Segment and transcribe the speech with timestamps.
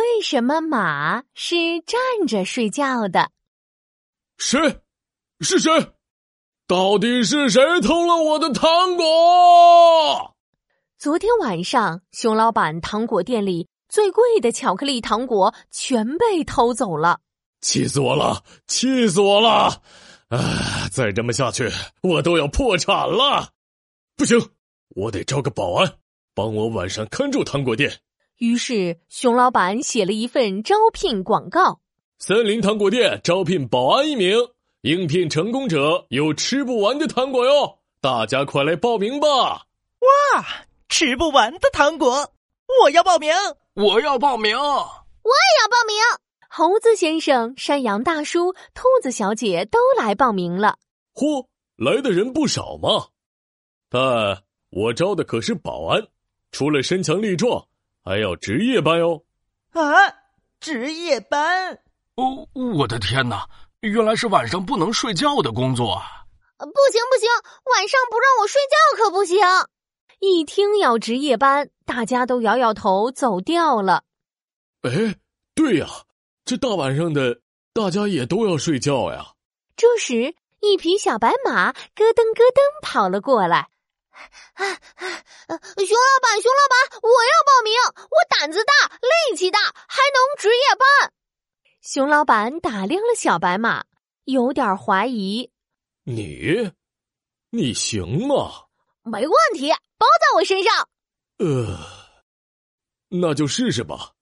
[0.00, 3.30] 为什么马是站着睡觉的？
[4.38, 4.80] 谁？
[5.40, 5.92] 是谁？
[6.66, 10.34] 到底是谁偷了我的糖果？
[10.96, 17.20] 昨天晚上，熊老板糖果店里最贵的巧克力糖果全被偷走了，
[17.60, 18.42] 气死我了！
[18.66, 19.82] 气死我了！
[20.28, 21.70] 啊，再这么下去，
[22.00, 23.50] 我都要破产了！
[24.16, 24.38] 不行，
[24.96, 25.98] 我得招个保安，
[26.34, 28.00] 帮我晚上看住糖果店。
[28.40, 31.80] 于是，熊老板写了一份招聘广告：
[32.18, 34.34] 森林糖果店招聘保安一名，
[34.80, 37.80] 应聘成功者有吃不完的糖果哟！
[38.00, 39.66] 大家快来报名吧！
[40.00, 40.46] 哇，
[40.88, 42.32] 吃不完的糖果，
[42.82, 43.30] 我要报名！
[43.74, 44.56] 我要报名！
[44.56, 45.96] 我也要报名！
[46.48, 50.78] 猴子先生、山羊大叔、兔子小姐都来报名了。
[51.12, 53.08] 嚯，来的人不少嘛！
[53.90, 56.08] 但我招的可是保安，
[56.52, 57.66] 除了身强力壮。
[58.02, 59.24] 还要值夜班哟！
[59.72, 59.82] 啊，
[60.58, 61.78] 值夜班！
[62.16, 63.46] 哦，我的天哪，
[63.80, 66.02] 原来是晚上不能睡觉的工作啊！
[66.58, 67.28] 不行不行，
[67.74, 69.38] 晚上不让我睡觉可不行！
[70.18, 74.04] 一听要值夜班，大家都摇摇头走掉了。
[74.82, 75.16] 哎，
[75.54, 75.86] 对呀，
[76.44, 77.40] 这大晚上的，
[77.72, 79.32] 大家也都要睡觉呀。
[79.76, 83.68] 这时，一匹小白马咯噔咯噔跑了过来。
[84.54, 85.22] 啊啊！
[85.48, 87.72] 熊老板，熊老板，我要报名！
[87.96, 91.12] 我胆子大，力气大，还能值夜班。
[91.80, 93.84] 熊老板打量了小白马，
[94.24, 95.50] 有点怀疑
[96.04, 96.70] ：“你，
[97.50, 98.66] 你行吗
[99.02, 100.88] ？”“没问题，包在我身上。
[101.38, 101.78] ”“呃，
[103.08, 104.12] 那就试试吧。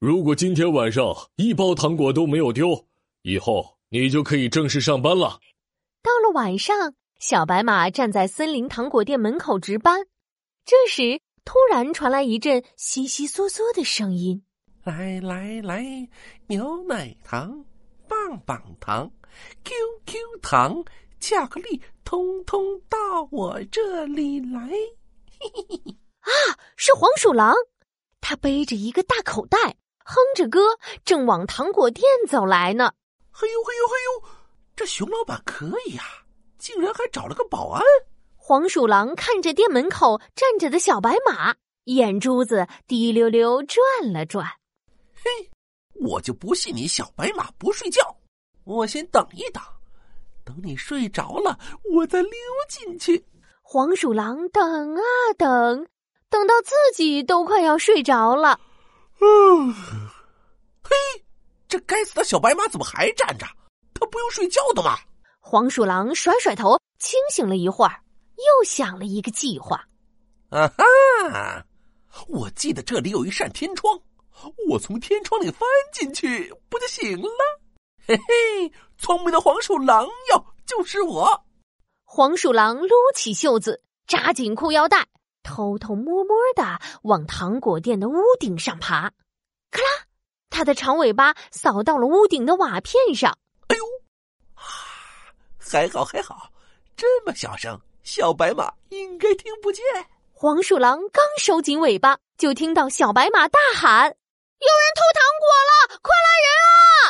[0.00, 1.04] 如果今天晚上
[1.36, 2.86] 一包糖果都没有丢，
[3.22, 5.40] 以后你就可以正式上班了。”
[6.02, 6.94] 到了晚上。
[7.18, 10.06] 小白马站在森林糖果店门口值班，
[10.64, 14.44] 这时突然传来一阵悉悉嗦嗦的声音
[14.84, 16.08] ：“来来来，
[16.46, 17.64] 牛奶糖、
[18.06, 19.10] 棒棒糖、
[19.64, 20.84] QQ 糖、
[21.18, 22.98] 巧克力，通通到
[23.32, 24.68] 我这里来！”
[25.40, 25.96] 嘿嘿嘿！
[26.20, 26.30] 啊，
[26.76, 27.52] 是黄鼠狼，
[28.20, 29.58] 他背着一个大口袋，
[30.04, 32.92] 哼着歌，正往糖果店走来呢。
[33.32, 34.28] 嘿呦嘿呦嘿呦，
[34.76, 36.04] 这熊老板可以呀！
[36.58, 37.82] 竟然还找了个保安！
[38.36, 41.54] 黄鼠狼看着店门口站着的小白马，
[41.84, 44.46] 眼珠子滴溜溜转了转。
[45.14, 45.50] 嘿，
[45.94, 48.00] 我就不信你小白马不睡觉！
[48.64, 49.62] 我先等一等，
[50.44, 51.58] 等你睡着了，
[51.94, 52.32] 我再溜
[52.68, 53.24] 进去。
[53.62, 55.02] 黄鼠狼等啊
[55.36, 55.86] 等，
[56.30, 58.58] 等到自己都快要睡着了。
[59.20, 59.74] 嗯，
[60.82, 60.96] 嘿，
[61.68, 63.46] 这该死的小白马怎么还站着？
[63.92, 64.96] 它不用睡觉的吗？
[65.40, 68.02] 黄鼠狼甩甩头，清醒了一会儿，
[68.36, 69.86] 又想了一个计划。
[70.50, 71.64] 啊哈！
[72.26, 74.00] 我记得这里有一扇天窗，
[74.68, 77.28] 我从天窗里翻进去不就行了？
[78.06, 81.44] 嘿嘿，聪明的黄鼠狼哟，就是我！
[82.04, 85.06] 黄鼠狼撸起袖子，扎紧裤腰带，
[85.42, 89.10] 偷偷摸摸的往糖果店的屋顶上爬。
[89.70, 90.06] 咔啦，
[90.50, 93.38] 它的长尾巴扫到了屋顶的瓦片上。
[95.58, 96.50] 还好还好，
[96.96, 99.84] 这么小声，小白马应该听不见。
[100.32, 106.48] 黄鼠狼刚收紧尾巴，就听到小白马大喊：“有人偷糖果了，快来人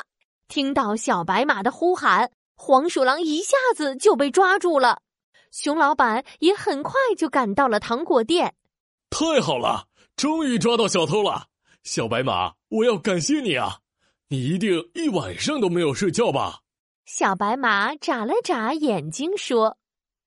[0.00, 0.04] 啊！”
[0.48, 5.02] 听到小白马的呼喊，黄鼠狼一下子就被抓住了。
[5.50, 8.54] 熊老板也很快就赶到了糖果店。
[9.10, 9.86] 太好了，
[10.16, 11.46] 终于抓到小偷了！
[11.84, 13.80] 小白马，我要感谢你啊！
[14.28, 16.60] 你一定一晚上都没有睡觉吧？
[17.08, 19.78] 小白马眨了眨眼睛，说：“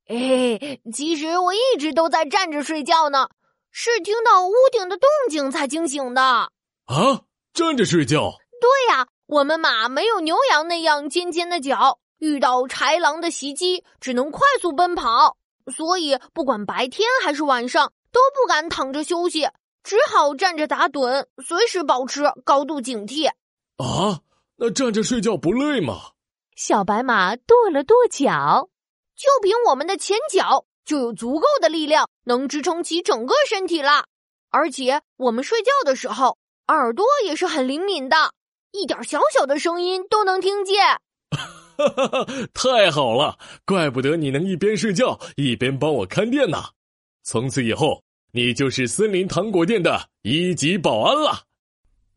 [0.10, 3.30] 哎，其实我一直都在站着睡觉呢，
[3.70, 6.22] 是听到屋顶的动静才惊醒的。”
[6.90, 7.22] 啊，
[7.54, 8.34] 站着睡觉？
[8.60, 15.38] 对呀，我们马没有牛羊那样尖尖的角，遇到豺狼的袭击，只能快速奔跑，
[15.72, 19.48] 所以不管白天还是晚上，都不敢躺着休息，
[19.84, 23.30] 只好站着打盹，随时保持高度警惕。
[23.78, 24.22] 啊，
[24.56, 25.94] 那站着睡觉不累吗？
[26.56, 28.70] 小白马跺了跺脚，
[29.16, 34.06] 就凭我们的前脚就有足够的力量，能支撑起整个身体了。
[34.50, 36.38] 而且我们睡觉的时候，
[36.68, 38.34] 耳朵也是很灵敏的，
[38.72, 40.86] 一点小小的声音都能听见。
[41.78, 42.28] 哈哈哈！
[42.54, 46.58] 太好了，怪不得你能一边睡觉一边帮我看店呢。
[47.24, 48.04] 从此以后，
[48.34, 51.44] 你就是森林糖果店的一级保安了。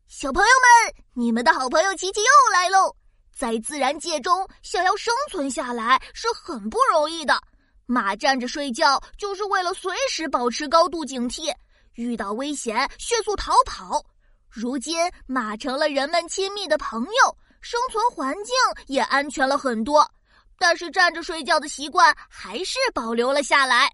[0.07, 2.95] 小朋友们，你们的好朋友琪琪又来喽！
[3.35, 7.37] 在自然界中，想要生存下来是很不容易的。
[7.85, 11.53] 马站着睡觉，就是为了随时保持高度警惕，
[11.95, 14.01] 遇到危险迅速逃跑。
[14.49, 14.97] 如今
[15.27, 18.55] 马成了人们亲密的朋友，生存环境
[18.87, 20.09] 也安全了很多。
[20.57, 23.91] 但是站着睡觉的习惯还是保留了下来。